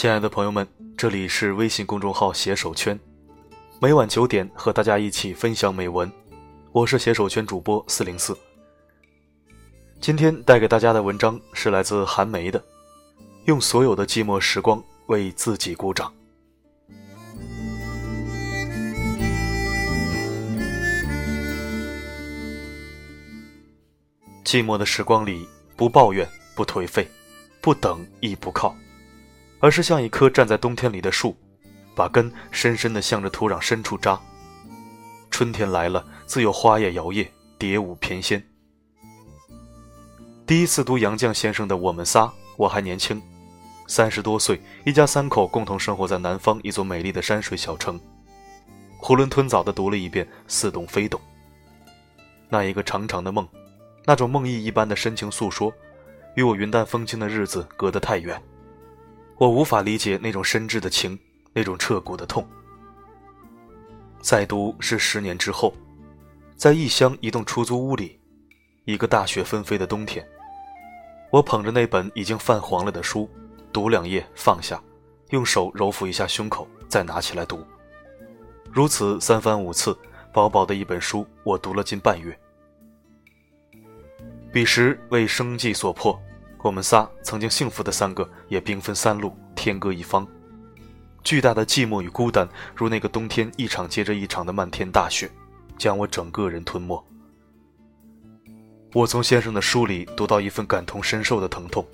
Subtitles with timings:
[0.00, 2.98] 亲爱的朋友们，这里是微信公众号“携手圈”，
[3.82, 6.10] 每晚九点和大家一起分享美文。
[6.72, 8.34] 我是携手圈主播四零四。
[10.00, 12.58] 今天带给大家的文章是来自韩梅的
[13.44, 16.10] 《用所有的寂寞时光为自己鼓掌》。
[24.46, 25.46] 寂寞的时光里，
[25.76, 26.26] 不抱怨，
[26.56, 27.06] 不颓废，
[27.60, 28.74] 不等亦不靠，
[29.60, 31.36] 而是像一棵站在冬天里的树，
[31.94, 34.18] 把根深深地向着土壤深处扎。
[35.30, 37.28] 春天来了，自有花叶摇曳，
[37.58, 38.42] 蝶舞翩跹。
[40.46, 42.24] 第一次读杨绛先生的《我们仨》，
[42.56, 43.22] 我还年轻，
[43.86, 48.00] 三十多岁，一家三口共同生活在南方一座美丽的山水小城。
[49.00, 51.20] 囫囵吞枣地读了一遍，似懂非懂。
[52.48, 53.46] 那一个长长的梦。
[54.04, 55.72] 那种梦呓一般的深情诉说，
[56.34, 58.42] 与我云淡风轻的日子隔得太远，
[59.40, 61.18] 我无法理解那种深挚的情，
[61.54, 62.46] 那种彻骨的痛。
[64.20, 65.72] 再读是十年之后，
[66.56, 68.20] 在异乡一栋出租屋里，
[68.84, 70.22] 一个大雪纷飞的冬天，
[71.30, 73.26] 我捧着那本已经泛黄了的书，
[73.72, 74.78] 读两页放下，
[75.30, 77.64] 用手揉抚一下胸口，再拿起来读，
[78.70, 79.98] 如此三番五次，
[80.34, 82.38] 薄薄的一本书，我读了近半月。
[84.52, 86.20] 彼时为生计所迫，
[86.62, 90.26] 我们仨曾经幸福的三个也兵分三路，天各一方。
[91.24, 95.30] 巨大的寂寞与孤单，如那个冬天一场接着一场的漫天大雪，
[95.78, 97.02] 将我整个人吞没。
[98.92, 101.86] 我从先生的书里读到一份感同身受的疼痛。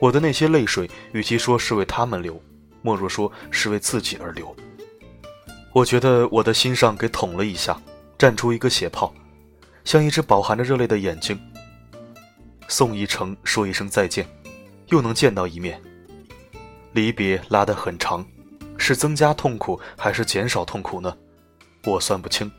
[0.00, 2.42] 我的那些泪水，与其说是为他们流，
[2.82, 4.54] 莫若说是为自己而流。
[5.72, 7.80] 我觉得我的心上给捅了一下，
[8.18, 9.14] 绽出一个血泡，
[9.84, 11.38] 像一只饱含着热泪的眼睛。
[12.72, 14.26] 送一程，说一声再见，
[14.86, 15.78] 又能见到一面。
[16.92, 18.26] 离别拉得很长，
[18.78, 21.14] 是增加痛苦还是减少痛苦呢？
[21.84, 22.50] 我算不清。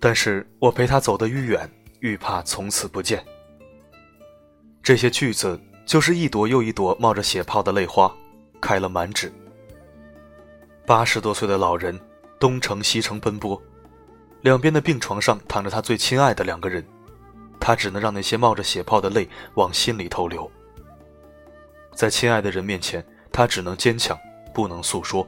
[0.00, 3.24] 但是我陪他走得愈远，愈怕从此不见。
[4.82, 8.12] 这些句子就是一朵又一朵冒着血泡的泪花，
[8.60, 9.32] 开了满纸。
[10.84, 11.96] 八十多岁的老人，
[12.40, 13.60] 东城西城奔波，
[14.40, 16.84] 两边的病床上躺着他最亲爱的两个人。
[17.66, 20.48] 他只能让那些冒着血泡的泪往心里头流。
[21.96, 24.16] 在亲爱的人面前，他只能坚强，
[24.54, 25.26] 不能诉说。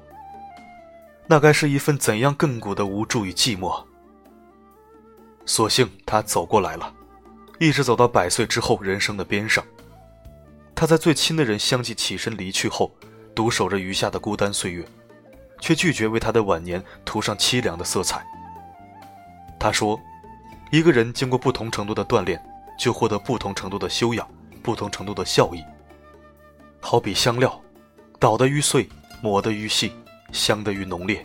[1.27, 3.85] 那该是一份怎样亘古的无助与寂寞？
[5.47, 6.95] 所幸他走过来了，
[7.59, 9.65] 一直走到百岁之后人生的边上。
[10.77, 12.93] 他在最亲的人相继起身离去后，
[13.35, 14.87] 独守着余下的孤单岁月，
[15.61, 18.25] 却拒绝为他的晚年涂上凄凉的色彩。
[19.59, 20.01] 他说。
[20.71, 22.41] 一个人经过不同程度的锻炼，
[22.79, 24.29] 就获得不同程度的修养，
[24.63, 25.65] 不同程度的效益。
[26.81, 27.61] 好比香料，
[28.19, 28.89] 捣得愈碎，
[29.23, 29.93] 磨得愈细，
[30.31, 31.25] 香得愈浓烈。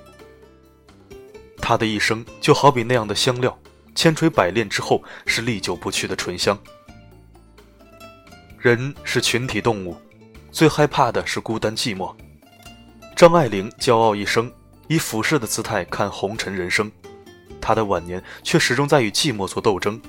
[1.57, 3.57] 他的一生就好比那样的香料，
[3.95, 6.57] 千锤百炼之后是历久不去的醇香。
[8.59, 9.95] 人是群体动物，
[10.51, 12.15] 最害怕的是孤单寂寞。
[13.13, 14.51] 张爱玲骄傲一生，
[14.87, 16.89] 以俯视的姿态看红尘人生。
[17.63, 19.99] 他的晚年却始终在与寂寞做斗争。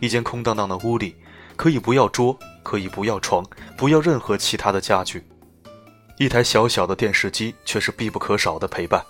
[0.00, 1.16] 一间空荡荡的屋里，
[1.56, 3.44] 可以不要桌，可以不要床，
[3.76, 5.26] 不要任何其他的家具。
[6.18, 9.04] 一台小小的电视机却是必不可少的陪伴，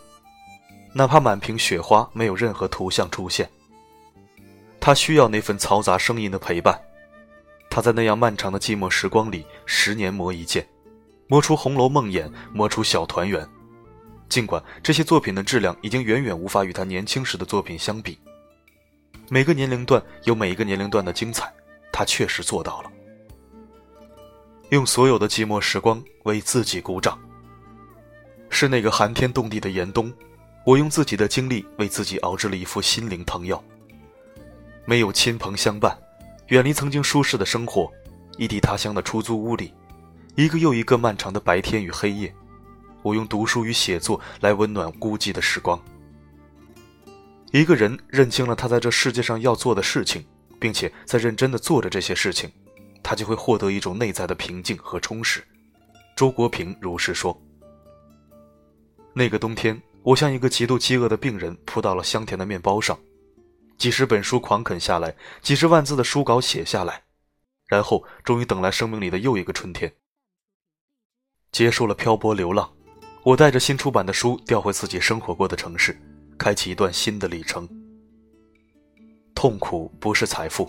[0.95, 3.47] 哪怕满屏雪花，没有任何图像出现。
[4.81, 6.81] 他需要那份嘈杂声音的陪伴。
[7.69, 10.67] 他在那样漫长的寂寞时光里，十年磨一剑，
[11.27, 13.45] 磨出《红楼梦》眼，磨出《小团圆》。
[14.29, 18.19] 尽管这些作品的质量已经远远无法与他年轻时的作品相比，
[19.29, 21.53] 每个年龄段有每一个年龄段的精彩，
[21.91, 22.91] 他确实做到了。
[24.69, 27.19] 用所有的寂寞时光为自己鼓掌。
[28.51, 30.13] 是那个寒天冻地的严冬，
[30.65, 33.63] 我用自己的经历为自己熬制了一副心灵汤药。
[34.85, 35.97] 没有亲朋相伴，
[36.49, 37.91] 远离曾经舒适的生活，
[38.37, 39.73] 异地他乡的出租屋里，
[40.35, 42.35] 一个又一个漫长的白天与黑夜。
[43.03, 45.81] 我用读书与写作来温暖孤寂的时光。
[47.51, 50.25] 一个人认清了他在这世界上要做的事情，
[50.61, 52.51] 并且在认真的做着这些事情，
[53.03, 55.43] 他就会获得一种内在的平静和充实。
[56.15, 57.41] 周国平如是说。
[59.15, 62.99] 那个冬天，我像一个极度饥饿的病人，扑到了香甜的面包上，
[63.79, 67.05] 几十本书狂啃下来，几十万字的书稿写下来，
[67.67, 69.93] 然后终于等来生命里的又一个春天，
[71.51, 72.71] 结束了漂泊流浪。
[73.29, 75.95] 我带着新出版的书调回自己生活过的城市，
[76.39, 77.69] 开启一段新的里程。
[79.35, 80.67] 痛苦不是财富，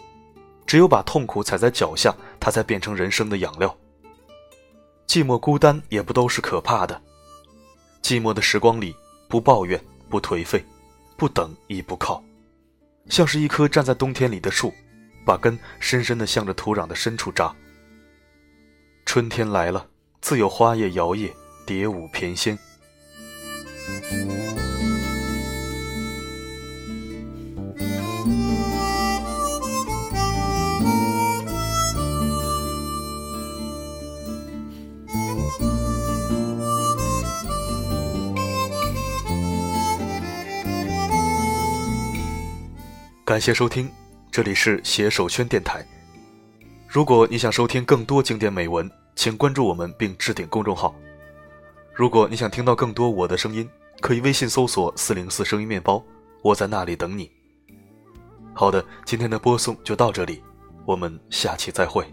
[0.68, 3.74] 只有把痛苦踩在脚下，它才变成人生的养料。
[5.08, 7.02] 寂寞孤单也不都是可怕的。
[8.02, 8.94] 寂寞的时光里，
[9.30, 10.62] 不抱怨，不颓废，
[11.16, 12.22] 不等亦不靠，
[13.10, 14.74] 像是一棵站在冬天里的树，
[15.26, 17.56] 把根深深地向着土壤的深处扎。
[19.06, 19.88] 春天来了，
[20.20, 21.32] 自有花叶摇曳，
[21.70, 22.58] 蝶舞翩跹。
[43.24, 43.88] 感谢收听，
[44.32, 45.86] 这里是携手圈电台。
[46.88, 50.96] 如果你想收听更多经典美文，请关注我们并置顶公众号。
[52.00, 53.70] 如果你想听到更多我的声音，
[54.00, 56.02] 可以微信搜索“四零四声音面包”，
[56.42, 57.30] 我在那里等你。
[58.54, 60.42] 好的，今天的播送就到这里，
[60.86, 62.06] 我们下期再会。